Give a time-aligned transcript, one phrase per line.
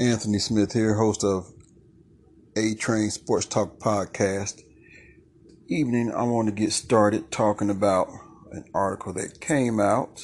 [0.00, 1.52] Anthony Smith here, host of
[2.56, 4.62] A Train Sports Talk podcast.
[5.68, 8.08] Evening, I want to get started talking about
[8.50, 10.22] an article that came out.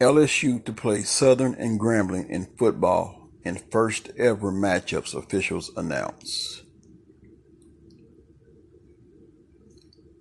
[0.00, 6.62] LSU to play Southern and Grambling in football in first ever matchups, officials announce.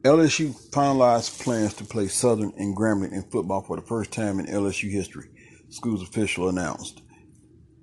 [0.01, 4.47] LSU finalized plans to play Southern and Grambling in football for the first time in
[4.47, 5.29] LSU history,
[5.69, 7.01] school's official announced.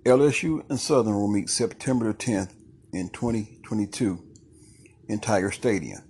[0.05, 2.55] LSU and Southern will meet September 10th
[2.93, 4.23] in 2022
[5.09, 6.03] in Tiger Stadium.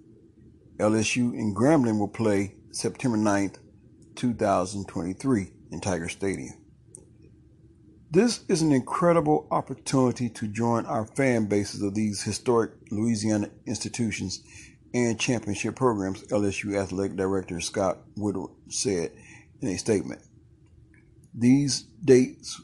[0.79, 3.59] LSU and Grambling will play September 9th,
[4.17, 6.55] 2023 in Tiger Stadium.
[8.11, 14.43] This is an incredible opportunity to join our fan bases of these historic Louisiana institutions
[14.93, 19.11] and championship programs, LSU Athletic Director Scott Woodward said
[19.61, 20.21] in a statement.
[21.35, 22.61] These dates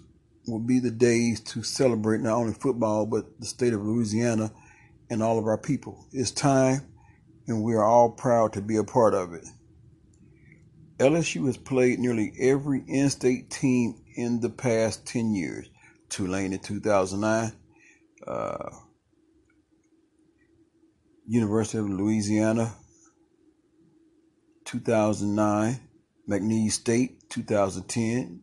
[0.46, 4.52] will be the days to celebrate not only football, but the state of Louisiana
[5.10, 6.06] and all of our people.
[6.12, 6.82] It's time,
[7.46, 9.44] and we are all proud to be a part of it.
[10.98, 15.68] LSU has played nearly every in state team in the past 10 years
[16.10, 17.52] Tulane in 2009,
[18.26, 18.70] uh,
[21.26, 22.74] University of Louisiana
[24.64, 25.80] 2009,
[26.28, 28.42] McNeese State 2010,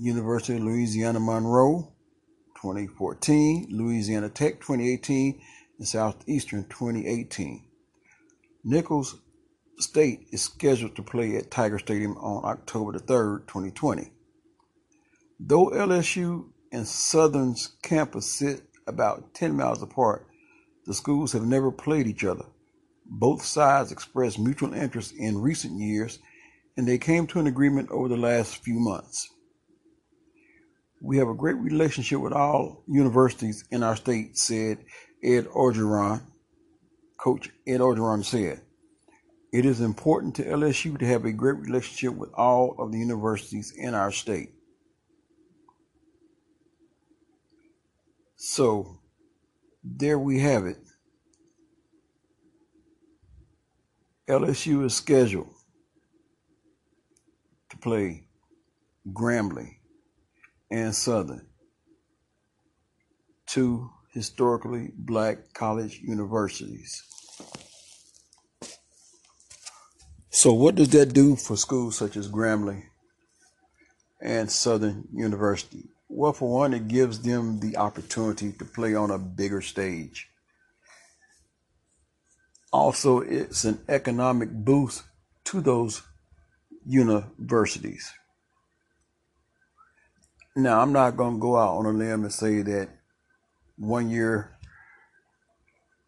[0.00, 1.92] University of Louisiana Monroe
[2.54, 5.40] 2014, Louisiana Tech 2018,
[5.78, 7.64] and Southeastern 2018.
[8.62, 9.20] Nicholls
[9.80, 14.10] State is scheduled to play at Tiger Stadium on October the 3rd, 2020.
[15.40, 20.26] Though LSU and Southern's campus sit about 10 miles apart,
[20.86, 22.44] the schools have never played each other.
[23.04, 26.18] Both sides expressed mutual interest in recent years,
[26.76, 29.28] and they came to an agreement over the last few months.
[31.00, 34.78] We have a great relationship with all universities in our state, said
[35.22, 36.22] Ed Orgeron.
[37.18, 38.60] Coach Ed Orgeron said,
[39.52, 43.72] It is important to LSU to have a great relationship with all of the universities
[43.76, 44.50] in our state.
[48.36, 49.00] So
[49.84, 50.78] there we have it.
[54.28, 55.54] LSU is scheduled
[57.70, 58.26] to play
[59.12, 59.77] Grambling
[60.70, 61.46] and Southern,
[63.46, 67.02] two historically black college universities.
[70.30, 72.84] So, what does that do for schools such as Grambling
[74.20, 75.84] and Southern University?
[76.08, 80.28] Well, for one, it gives them the opportunity to play on a bigger stage.
[82.72, 85.02] Also, it's an economic boost
[85.44, 86.02] to those
[86.86, 88.12] universities.
[90.58, 92.88] Now, I'm not going to go out on a limb and say that
[93.76, 94.56] one year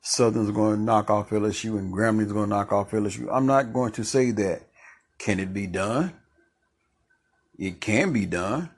[0.02, 3.28] Southern's going to knock off LSU and Grambling's going to knock off LSU.
[3.32, 4.62] I'm not going to say that.
[5.18, 6.14] Can it be done?
[7.58, 8.70] It can be done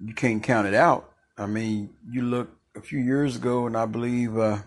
[0.00, 1.12] you can't count it out.
[1.38, 4.58] I mean, you look a few years ago, and I believe uh,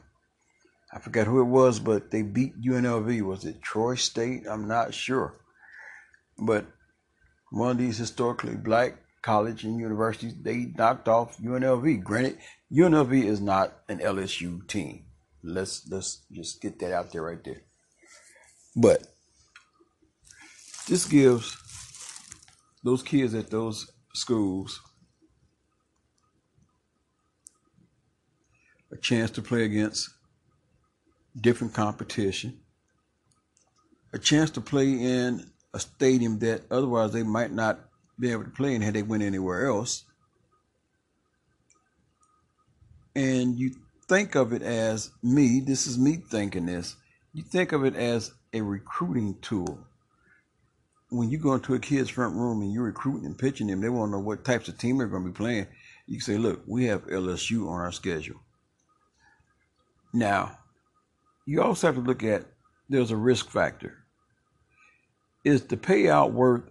[0.94, 3.22] I forgot who it was, but they beat UNLV.
[3.22, 4.44] Was it Troy State?
[4.50, 5.36] I'm not sure,
[6.38, 6.66] but
[7.52, 12.04] one of these historically black college and universities they knocked off UNLV.
[12.04, 12.38] Granted,
[12.72, 15.06] UNLV is not an LSU team.
[15.44, 17.62] Let's let's just get that out there right there.
[18.76, 19.04] But
[20.88, 21.58] this gives
[22.84, 24.82] those kids at those schools
[28.92, 30.10] a chance to play against
[31.40, 32.60] different competition,
[34.14, 37.80] a chance to play in a stadium that otherwise they might not
[38.20, 40.04] be able to play in had they went anywhere else.
[43.16, 43.72] And you
[44.08, 46.96] think of it as me, this is me thinking this,
[47.34, 49.80] you think of it as a recruiting tool.
[51.10, 53.90] When you go into a kid's front room and you're recruiting and pitching them, they
[53.90, 55.68] want to know what types of team they're going to be playing.
[56.08, 58.42] You say, look, we have LSU on our schedule.
[60.14, 60.58] Now,
[61.46, 62.46] you also have to look at
[62.90, 63.98] there's a risk factor.
[65.44, 66.70] Is the payout worth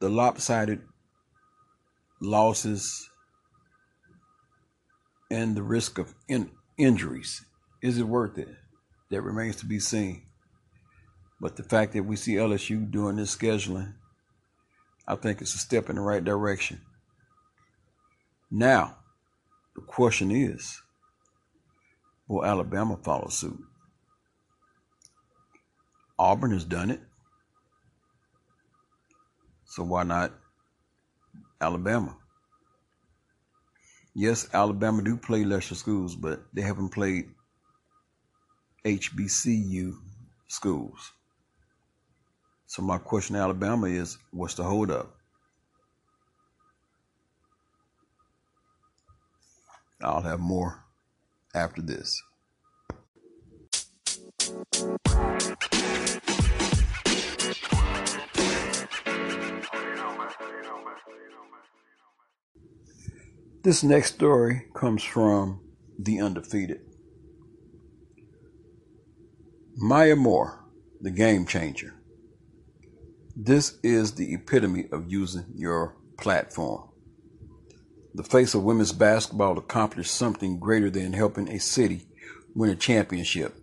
[0.00, 0.80] the lopsided
[2.20, 3.08] losses
[5.30, 7.44] and the risk of in- injuries?
[7.82, 8.48] Is it worth it?
[9.10, 10.22] That remains to be seen.
[11.40, 13.94] But the fact that we see LSU doing this scheduling,
[15.06, 16.80] I think it's a step in the right direction.
[18.50, 18.96] Now,
[19.74, 20.82] the question is
[22.28, 23.58] Will Alabama follow suit?
[26.18, 27.00] Auburn has done it.
[29.70, 30.32] So why not
[31.60, 32.16] Alabama?
[34.16, 37.30] Yes, Alabama do play lesser schools, but they haven't played
[38.84, 39.94] HBCU
[40.48, 41.12] schools.
[42.66, 45.14] So my question to Alabama is, what's the holdup?
[50.02, 50.82] I'll have more
[51.54, 52.20] after this.
[63.62, 65.60] This next story comes from
[65.98, 66.80] The Undefeated.
[69.76, 70.64] Maya Moore,
[71.02, 71.94] the game changer.
[73.36, 76.88] This is the epitome of using your platform.
[78.14, 82.06] The face of women's basketball accomplished something greater than helping a city
[82.54, 83.60] win a championship.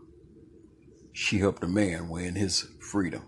[1.11, 3.23] She helped a man win his freedom.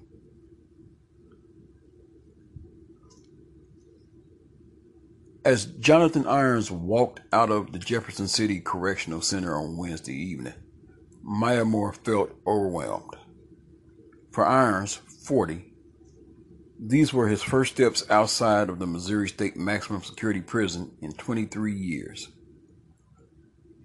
[5.45, 10.53] As Jonathan Irons walked out of the Jefferson City Correctional Center on Wednesday evening,
[11.23, 13.15] Maya Moore felt overwhelmed.
[14.31, 15.65] For Irons, 40,
[16.77, 21.73] these were his first steps outside of the Missouri State Maximum Security Prison in 23
[21.73, 22.27] years.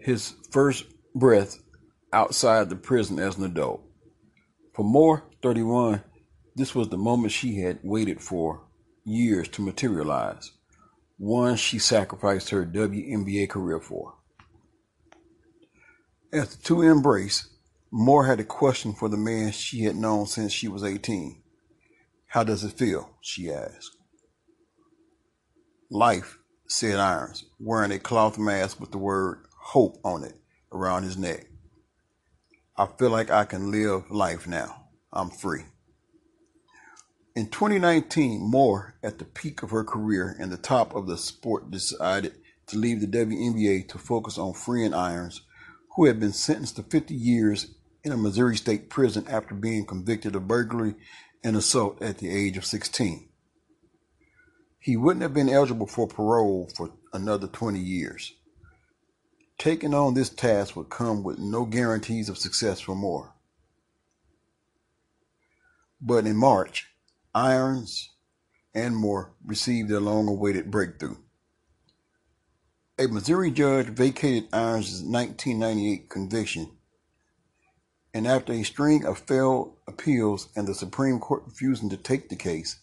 [0.00, 1.62] His first breath
[2.12, 3.80] outside the prison as an adult.
[4.74, 6.02] For Moore, 31,
[6.56, 8.64] this was the moment she had waited for
[9.04, 10.50] years to materialize,
[11.16, 14.14] one she sacrificed her WNBA career for.
[16.32, 17.48] As the two embraced,
[17.90, 21.40] Moore had a question for the man she had known since she was 18.
[22.26, 23.10] How does it feel?
[23.20, 23.96] she asked.
[25.90, 30.34] Life, said Irons, wearing a cloth mask with the word hope on it
[30.72, 31.46] around his neck.
[32.76, 34.86] I feel like I can live life now.
[35.12, 35.62] I'm free.
[37.36, 41.68] In 2019, Moore, at the peak of her career and the top of the sport,
[41.68, 42.36] decided
[42.68, 45.40] to leave the WNBA to focus on freeing Irons,
[45.96, 50.36] who had been sentenced to 50 years in a Missouri state prison after being convicted
[50.36, 50.94] of burglary
[51.42, 53.28] and assault at the age of 16.
[54.78, 58.32] He wouldn't have been eligible for parole for another 20 years.
[59.58, 63.34] Taking on this task would come with no guarantees of success for Moore.
[66.00, 66.93] But in March,
[67.34, 68.10] Irons
[68.74, 71.16] and Moore received their long awaited breakthrough.
[72.98, 76.70] A Missouri judge vacated Irons' 1998 conviction
[78.14, 82.36] and after a string of failed appeals and the Supreme Court refusing to take the
[82.36, 82.78] case,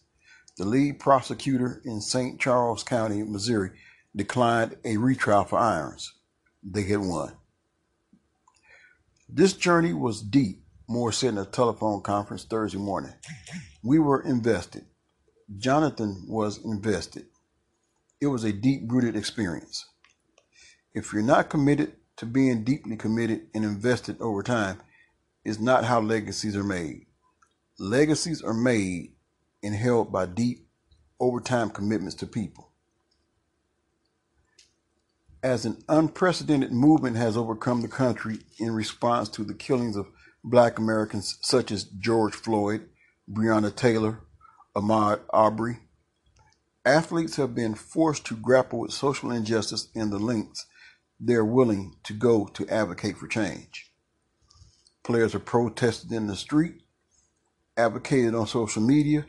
[0.57, 2.39] the lead prosecutor in St.
[2.39, 3.71] Charles County, Missouri,
[4.13, 6.13] declined a retrial for Irons.
[6.61, 7.37] They had won.
[9.29, 10.60] This journey was deep,
[10.91, 13.13] Moore said in a telephone conference Thursday morning.
[13.81, 14.85] We were invested.
[15.57, 17.27] Jonathan was invested.
[18.19, 19.85] It was a deep rooted experience.
[20.93, 24.81] If you're not committed to being deeply committed and invested over time,
[25.45, 27.05] is not how legacies are made.
[27.79, 29.13] Legacies are made
[29.63, 30.67] and held by deep,
[31.21, 32.69] overtime commitments to people.
[35.41, 40.07] As an unprecedented movement has overcome the country in response to the killings of
[40.43, 42.89] black Americans such as George Floyd,
[43.29, 44.21] Breonna Taylor,
[44.75, 45.79] Ahmaud Arbery,
[46.85, 50.65] athletes have been forced to grapple with social injustice and the lengths
[51.19, 53.91] they're willing to go to advocate for change.
[55.03, 56.81] Players have protested in the street,
[57.77, 59.25] advocated on social media,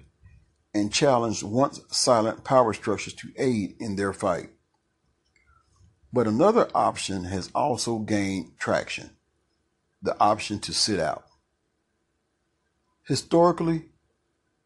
[0.74, 4.50] and challenged once silent power structures to aid in their fight.
[6.12, 9.10] But another option has also gained traction
[10.02, 11.24] the option to sit out.
[13.06, 13.86] Historically,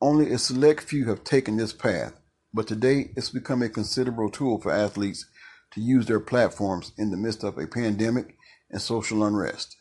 [0.01, 2.15] only a select few have taken this path,
[2.53, 5.27] but today it's become a considerable tool for athletes
[5.73, 8.37] to use their platforms in the midst of a pandemic
[8.71, 9.77] and social unrest.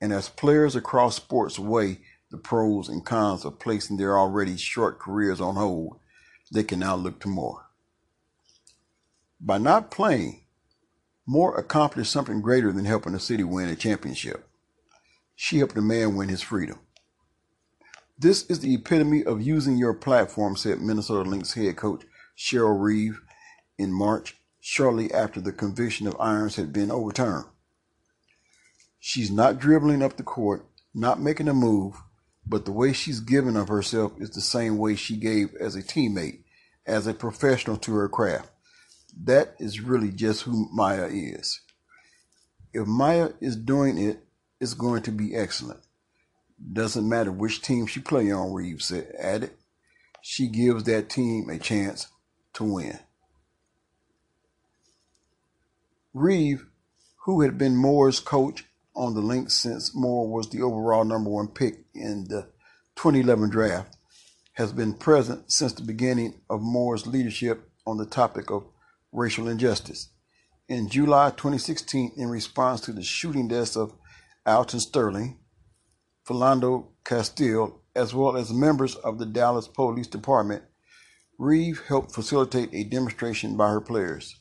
[0.00, 1.98] And as players across sports weigh
[2.30, 5.98] the pros and cons of placing their already short careers on hold,
[6.52, 7.66] they can now look to Moore.
[9.40, 10.42] By not playing,
[11.26, 14.47] Moore accomplished something greater than helping the city win a championship.
[15.40, 16.80] She helped a man win his freedom.
[18.18, 22.02] This is the epitome of using your platform, said Minnesota Lynx head coach
[22.36, 23.20] Cheryl Reeve
[23.78, 27.44] in March, shortly after the conviction of Irons had been overturned.
[28.98, 31.94] She's not dribbling up the court, not making a move,
[32.44, 35.84] but the way she's giving of herself is the same way she gave as a
[35.84, 36.42] teammate,
[36.84, 38.50] as a professional to her craft.
[39.16, 41.60] That is really just who Maya is.
[42.72, 44.24] If Maya is doing it,
[44.60, 45.80] it's going to be excellent.
[46.72, 49.50] Doesn't matter which team she play on, Reeves said, added.
[50.20, 52.08] she gives that team a chance
[52.54, 52.98] to win.
[56.12, 56.66] Reeve,
[57.24, 58.64] who had been Moore's coach
[58.96, 62.48] on the Lynx since Moore was the overall number one pick in the
[62.96, 63.96] 2011 draft,
[64.54, 68.64] has been present since the beginning of Moore's leadership on the topic of
[69.12, 70.08] racial injustice.
[70.68, 73.94] In July 2016, in response to the shooting deaths of
[74.48, 75.38] Alton Sterling,
[76.26, 80.62] Philando Castile, as well as members of the Dallas Police Department,
[81.38, 84.40] Reeve helped facilitate a demonstration by her players.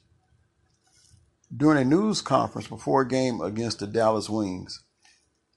[1.56, 4.82] During a news conference before a game against the Dallas Wings,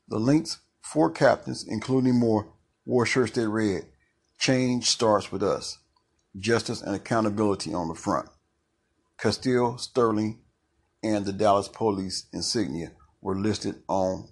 [0.09, 2.52] the Lynx four captains, including Moore,
[2.85, 3.87] wore shirts that read,
[4.37, 5.78] Change starts with us.
[6.37, 8.28] Justice and accountability on the front.
[9.16, 10.40] Castile, Sterling,
[11.04, 14.28] and the Dallas Police insignia were listed on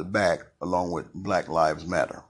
[0.00, 2.24] the back along with Black Lives Matter.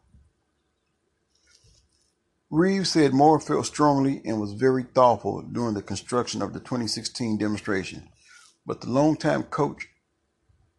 [2.51, 7.39] Reeves said Moore felt strongly and was very thoughtful during the construction of the 2016
[7.39, 8.09] demonstration.
[8.67, 9.87] But the longtime coach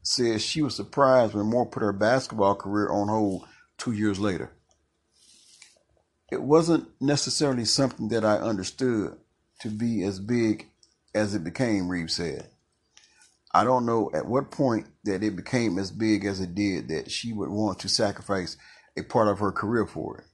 [0.03, 4.51] says she was surprised when Moore put her basketball career on hold two years later.
[6.29, 9.15] It wasn't necessarily something that I understood
[9.61, 10.67] to be as big
[11.15, 12.49] as it became, Reeves said.
[13.53, 17.11] I don't know at what point that it became as big as it did that
[17.11, 18.57] she would want to sacrifice
[18.97, 20.25] a part of her career for it.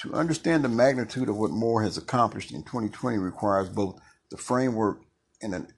[0.00, 5.02] To understand the magnitude of what Moore has accomplished in 2020 requires both the framework
[5.42, 5.68] and an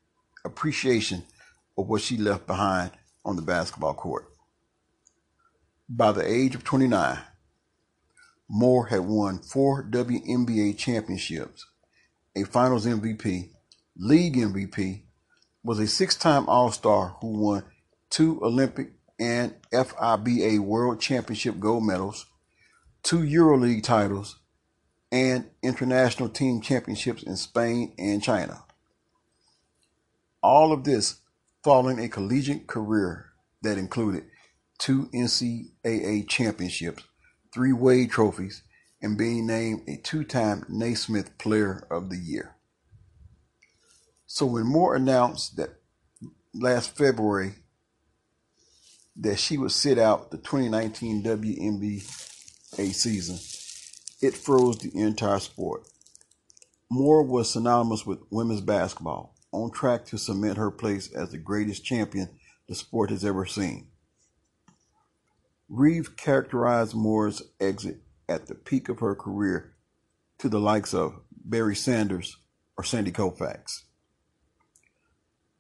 [0.44, 1.24] appreciation
[1.76, 2.92] of what she left behind
[3.24, 4.26] on the basketball court.
[5.88, 7.18] By the age of 29,
[8.48, 11.66] Moore had won four WNBA championships,
[12.36, 13.50] a finals MVP,
[13.96, 15.02] league MVP,
[15.64, 17.64] was a six time All Star who won
[18.10, 22.26] two Olympic and FIBA World Championship gold medals,
[23.02, 24.38] two EuroLeague titles,
[25.10, 28.64] and international team championships in Spain and China.
[30.42, 31.20] All of this
[31.62, 33.30] following a collegiate career
[33.62, 34.24] that included
[34.78, 37.04] two NCAA championships,
[37.54, 38.62] three Wade trophies,
[39.00, 42.53] and being named a two time Naismith Player of the Year.
[44.34, 45.76] So when Moore announced that
[46.52, 47.52] last February
[49.14, 53.38] that she would sit out the 2019 WNBA season,
[54.20, 55.86] it froze the entire sport.
[56.90, 61.84] Moore was synonymous with women's basketball on track to cement her place as the greatest
[61.84, 62.28] champion
[62.68, 63.86] the sport has ever seen.
[65.68, 67.98] Reeve characterized Moore's exit
[68.28, 69.76] at the peak of her career
[70.38, 72.38] to the likes of Barry Sanders
[72.76, 73.84] or Sandy Koufax.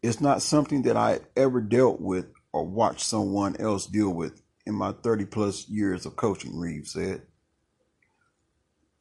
[0.04, 4.74] It's not something that I ever dealt with or watched someone else deal with in
[4.74, 7.22] my 30 plus years of coaching, Reeve said.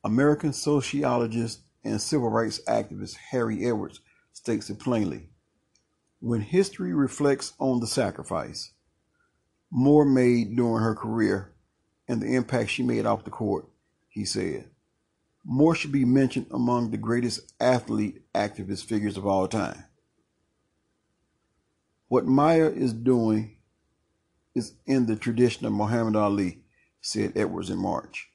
[0.05, 3.99] American sociologist and civil rights activist Harry Edwards
[4.31, 5.27] states it plainly.
[6.21, 8.71] When history reflects on the sacrifice
[9.69, 11.51] Moore made during her career
[12.07, 13.67] and the impact she made off the court,
[14.07, 14.69] he said,
[15.43, 19.83] Moore should be mentioned among the greatest athlete activist figures of all time.
[22.13, 23.57] What Maya is doing
[24.53, 26.59] is in the tradition of Muhammad Ali,
[27.01, 28.29] said Edwards in March.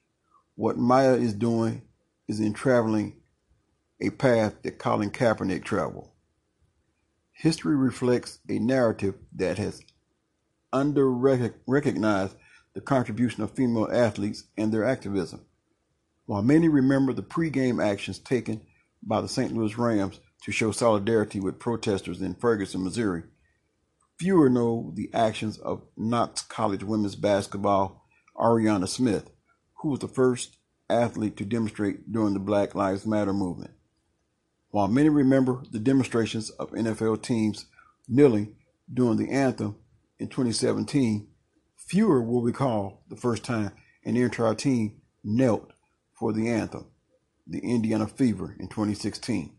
[0.55, 1.83] What Maya is doing
[2.27, 3.21] is in traveling
[4.01, 6.09] a path that Colin Kaepernick traveled.
[7.31, 9.81] History reflects a narrative that has
[10.73, 12.35] under recognized
[12.73, 15.45] the contribution of female athletes and their activism.
[16.25, 18.59] While many remember the pregame actions taken
[19.01, 19.53] by the St.
[19.53, 23.23] Louis Rams to show solidarity with protesters in Ferguson, Missouri,
[24.19, 29.29] fewer know the actions of Knox College women's basketball Ariyana Smith,
[29.75, 30.57] who was the first
[30.89, 33.71] athlete to demonstrate during the Black Lives Matter movement.
[34.71, 37.65] While many remember the demonstrations of NFL teams
[38.07, 38.55] kneeling
[38.93, 39.77] during the anthem
[40.19, 41.27] in 2017,
[41.77, 43.71] fewer will recall the first time
[44.03, 45.71] an entire team knelt
[46.13, 46.87] for the anthem,
[47.47, 49.53] the Indiana Fever in 2016.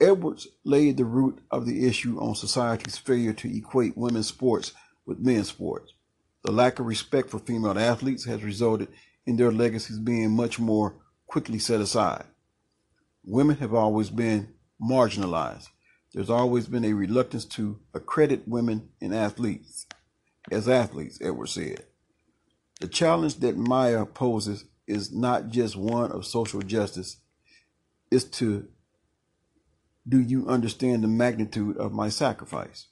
[0.00, 4.72] Edwards laid the root of the issue on society's failure to equate women's sports
[5.06, 5.92] with men's sports.
[6.44, 8.88] The lack of respect for female athletes has resulted
[9.26, 10.94] in their legacies being much more
[11.26, 12.24] quickly set aside
[13.28, 14.48] women have always been
[14.82, 15.68] marginalized.
[16.14, 19.86] There's always been a reluctance to accredit women in athletes
[20.50, 21.84] as athletes, Edwards said.
[22.80, 27.18] The challenge that Maya poses is not just one of social justice,
[28.10, 28.66] it's to
[30.08, 32.86] do you understand the magnitude of my sacrifice?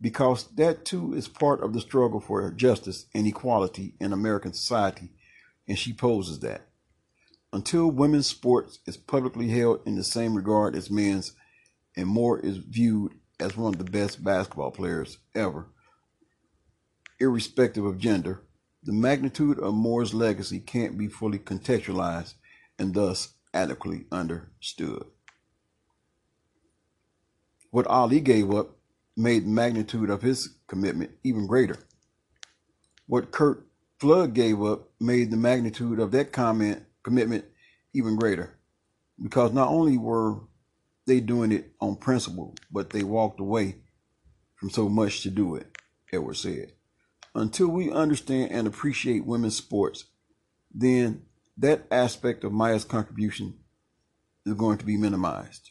[0.00, 5.10] Because that too is part of the struggle for justice and equality in American society
[5.70, 6.66] and she poses that.
[7.52, 11.32] Until women's sports is publicly held in the same regard as men's,
[11.96, 15.68] and Moore is viewed as one of the best basketball players ever,
[17.20, 18.42] irrespective of gender,
[18.82, 22.34] the magnitude of Moore's legacy can't be fully contextualized
[22.76, 25.04] and thus adequately understood.
[27.70, 28.76] What Ali gave up
[29.16, 31.76] made the magnitude of his commitment even greater.
[33.06, 33.66] What Curt
[33.98, 37.44] Flood gave up made the magnitude of that comment commitment
[37.92, 38.58] even greater.
[39.22, 40.40] Because not only were
[41.06, 43.76] they doing it on principle, but they walked away
[44.54, 45.76] from so much to do it,
[46.12, 46.72] Edwards said.
[47.34, 50.06] Until we understand and appreciate women's sports,
[50.74, 51.22] then
[51.56, 53.58] that aspect of Maya's contribution
[54.46, 55.69] is going to be minimized.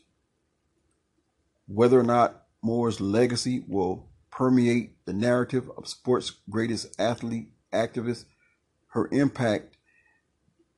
[1.72, 8.26] Whether or not Moore's legacy will permeate the narrative of sports' greatest athlete, activist,
[8.88, 9.78] her impact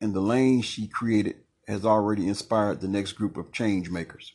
[0.02, 4.34] and the lane she created has already inspired the next group of change makers.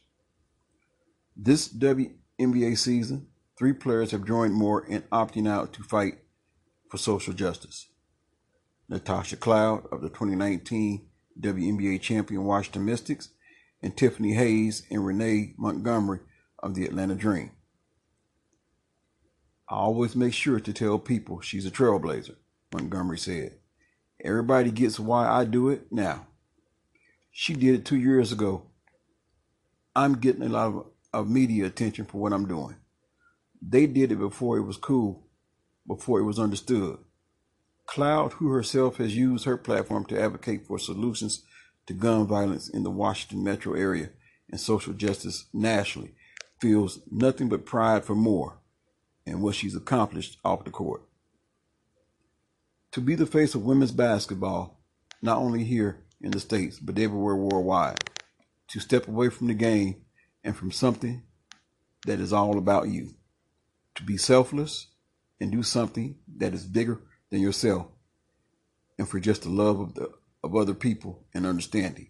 [1.36, 3.26] This WNBA season,
[3.58, 6.20] three players have joined Moore in opting out to fight
[6.88, 7.88] for social justice.
[8.88, 11.06] Natasha Cloud of the 2019
[11.38, 13.28] WNBA champion Washington Mystics,
[13.82, 16.20] and Tiffany Hayes and Renee Montgomery
[16.66, 17.52] of the Atlanta Dream.
[19.68, 22.34] I always make sure to tell people she's a trailblazer,
[22.74, 23.58] Montgomery said.
[24.22, 26.26] Everybody gets why I do it now.
[27.30, 28.64] She did it two years ago.
[29.94, 32.76] I'm getting a lot of, of media attention for what I'm doing.
[33.62, 35.26] They did it before it was cool,
[35.86, 36.98] before it was understood.
[37.86, 41.44] Cloud, who herself has used her platform to advocate for solutions
[41.86, 44.10] to gun violence in the Washington metro area
[44.50, 46.14] and social justice nationally,
[46.60, 48.58] feels nothing but pride for Moore
[49.26, 51.02] and what she's accomplished off the court.
[52.92, 54.80] To be the face of women's basketball,
[55.20, 57.98] not only here in the States, but everywhere worldwide.
[58.68, 60.02] To step away from the game
[60.42, 61.22] and from something
[62.06, 63.14] that is all about you.
[63.96, 64.88] To be selfless
[65.40, 67.88] and do something that is bigger than yourself.
[68.98, 70.10] And for just the love of the
[70.46, 72.08] of other people and understanding.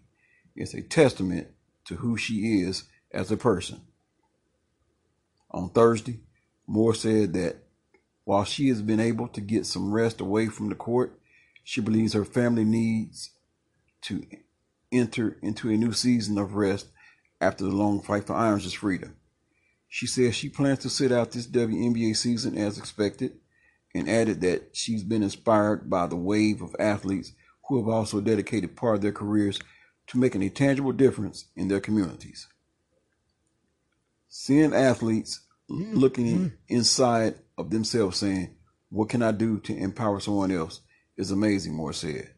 [0.55, 1.47] It's a testament
[1.85, 3.81] to who she is as a person.
[5.51, 6.19] On Thursday,
[6.67, 7.63] Moore said that
[8.25, 11.19] while she has been able to get some rest away from the court,
[11.63, 13.31] she believes her family needs
[14.01, 14.25] to
[14.91, 16.87] enter into a new season of rest
[17.39, 19.15] after the long fight for Irons' freedom.
[19.87, 23.39] She says she plans to sit out this WNBA season as expected
[23.95, 27.31] and added that she's been inspired by the wave of athletes
[27.67, 29.59] who have also dedicated part of their careers
[30.07, 32.47] to making a tangible difference in their communities.
[34.39, 35.95] Seeing athletes mm-hmm.
[35.95, 36.55] looking mm-hmm.
[36.67, 38.55] inside of themselves saying,
[38.89, 40.81] What can I do to empower someone else?
[41.17, 42.35] is amazing, Moore said.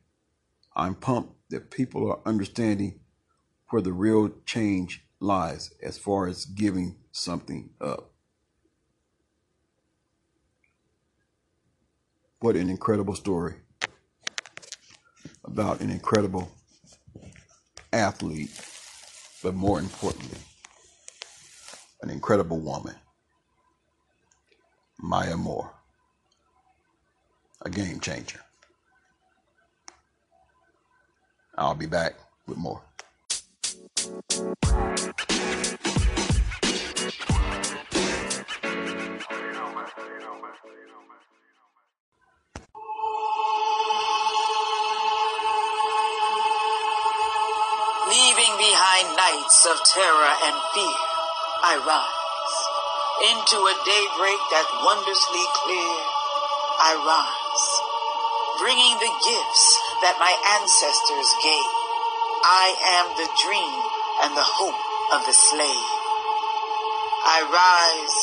[0.73, 3.01] I'm pumped that people are understanding
[3.69, 8.13] where the real change lies as far as giving something up.
[12.39, 13.55] What an incredible story
[15.43, 16.49] about an incredible
[17.91, 18.51] athlete,
[19.43, 20.39] but more importantly,
[22.01, 22.95] an incredible woman,
[24.97, 25.71] Maya Moore,
[27.61, 28.39] a game changer.
[31.57, 32.15] I'll be back
[32.47, 32.81] with more.
[48.07, 51.08] Leaving behind nights of terror and fear,
[51.59, 52.57] I rise.
[53.19, 55.95] Into a daybreak that wondrously clear,
[56.79, 57.67] I rise.
[58.63, 59.65] Bringing the gifts
[59.99, 61.71] that my ancestors gave.
[62.47, 63.75] I am the dream
[64.23, 64.79] and the hope
[65.11, 65.89] of the slave.
[67.27, 68.17] I rise,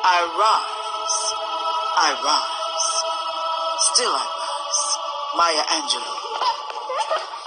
[0.00, 1.18] I rise,
[2.00, 2.88] I rise.
[3.92, 4.82] Still I rise.
[5.36, 6.25] Maya Angelou.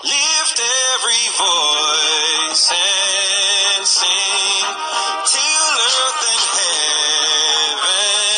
[0.01, 0.61] Lift
[0.95, 4.65] every voice and sing
[5.27, 8.28] till earth and heaven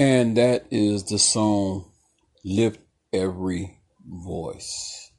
[0.00, 1.92] And that is the song
[2.42, 2.80] Lift
[3.12, 5.12] Every Voice.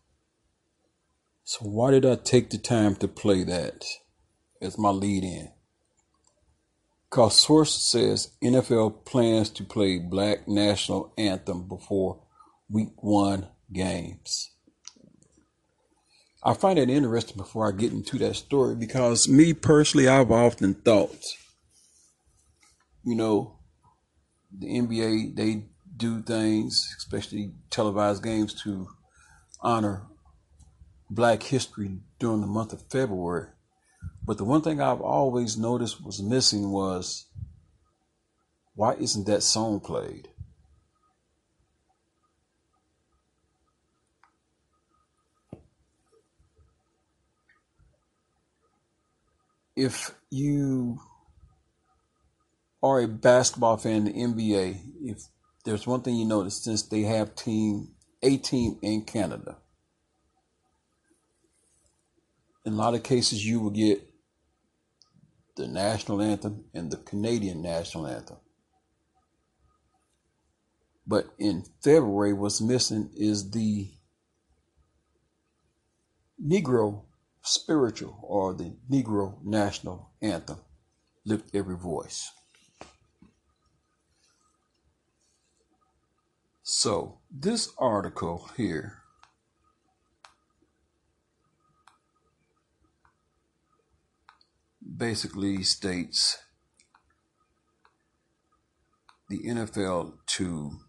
[1.44, 3.86] So, why did I take the time to play that
[4.60, 5.52] as my lead in?
[7.08, 12.24] Because source says NFL plans to play Black National Anthem before
[12.68, 14.50] Week 1 games.
[16.44, 20.74] I find it interesting before I get into that story because me personally, I've often
[20.74, 21.24] thought,
[23.04, 23.60] you know,
[24.58, 28.90] the NBA they do things, especially televised games, to
[29.62, 30.04] honor
[31.10, 33.48] Black history during the month of February.
[34.26, 37.26] But the one thing I've always noticed was missing was
[38.76, 40.30] why isn't that song played?
[49.76, 51.00] If you
[52.84, 55.24] are a basketball fan in the NBA, if
[55.66, 57.90] there's one thing you notice, since they have team
[58.24, 59.58] a team in Canada,
[62.66, 64.02] in a lot of cases you will get
[65.56, 68.38] the national anthem and the Canadian national anthem.
[71.06, 73.90] But in February, what's missing is the
[76.44, 77.04] Negro
[77.42, 80.60] spiritual or the Negro national anthem.
[81.26, 82.32] Lift every voice.
[86.74, 89.00] So, this article here
[94.96, 96.38] basically states
[99.28, 100.80] the NFL to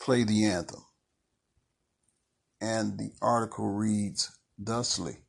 [0.00, 0.84] play the anthem.
[2.60, 5.23] And the article reads thusly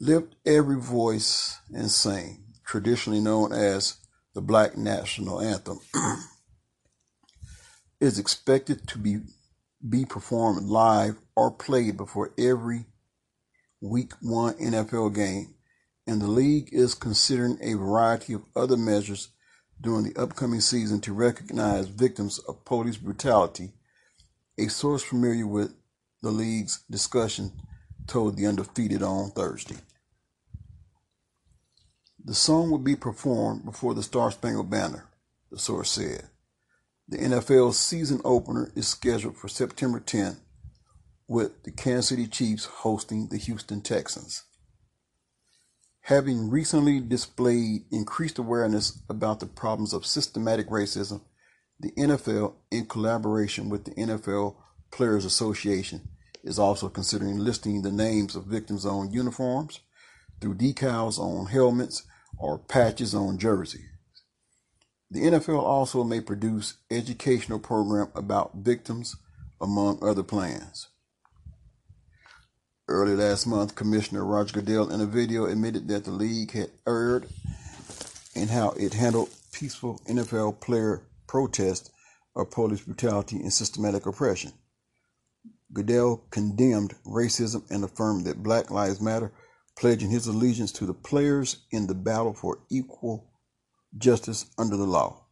[0.00, 3.96] Lift every voice and sing, traditionally known as
[4.32, 5.80] the Black National Anthem,
[8.00, 9.18] is expected to be,
[9.88, 12.84] be performed live or played before every
[13.80, 15.54] Week 1 NFL game,
[16.06, 19.30] and the league is considering a variety of other measures
[19.80, 23.72] during the upcoming season to recognize victims of police brutality.
[24.58, 25.74] A source familiar with
[26.22, 27.52] the league's discussion
[28.06, 29.76] told the undefeated on Thursday.
[32.24, 35.08] The song will be performed before the Star Spangled Banner,
[35.50, 36.28] the source said.
[37.08, 40.40] The NFL's season opener is scheduled for September 10th,
[41.26, 44.44] with the Kansas City Chiefs hosting the Houston Texans.
[46.02, 51.20] Having recently displayed increased awareness about the problems of systematic racism,
[51.80, 54.56] the NFL, in collaboration with the NFL
[54.90, 56.08] Players Association,
[56.42, 59.80] is also considering listing the names of victims on uniforms,
[60.40, 62.04] through decals on helmets,
[62.36, 63.88] or patches on jerseys.
[65.10, 69.16] The NFL also may produce educational program about victims,
[69.60, 70.88] among other plans.
[72.86, 77.28] Early last month, Commissioner Roger Goodell in a video admitted that the league had erred
[78.34, 81.90] in how it handled peaceful NFL player protests
[82.36, 84.52] of police brutality and systematic oppression.
[85.72, 89.32] Goodell condemned racism and affirmed that Black Lives Matter,
[89.78, 93.30] pledging his allegiance to the players in the battle for equal
[93.96, 95.24] justice under the law.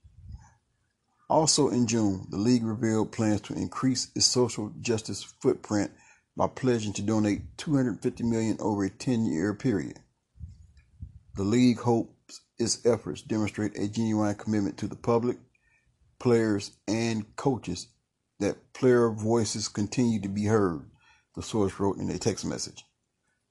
[1.28, 5.90] Also in June, the league revealed plans to increase its social justice footprint
[6.37, 9.98] by pledging to donate 250 million over a 10-year period.
[11.35, 15.38] The league hopes its efforts demonstrate a genuine commitment to the public,
[16.20, 17.88] players, and coaches
[18.38, 20.88] that player voices continue to be heard,
[21.35, 22.85] the source wrote in a text message.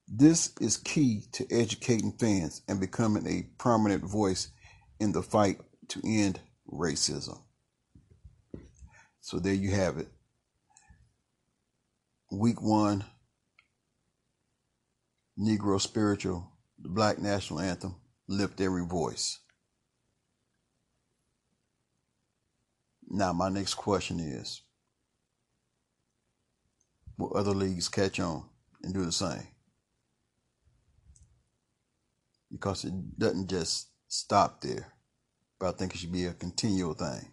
[0.07, 4.49] This is key to educating fans and becoming a prominent voice
[4.99, 6.39] in the fight to end
[6.71, 7.41] racism.
[9.21, 10.07] So there you have it.
[12.31, 13.03] Week one,
[15.39, 17.95] Negro Spiritual, the Black National Anthem,
[18.27, 19.39] Lift Every Voice.
[23.07, 24.61] Now, my next question is
[27.17, 28.43] Will other leagues catch on
[28.83, 29.47] and do the same?
[32.51, 34.93] Because it doesn't just stop there,
[35.59, 37.31] but I think it should be a continual thing.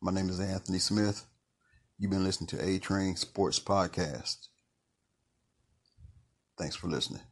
[0.00, 1.24] My name is Anthony Smith.
[1.98, 4.48] You've been listening to A Train Sports Podcast.
[6.58, 7.22] Thanks for listening.